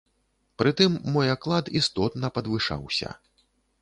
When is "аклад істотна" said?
1.35-2.33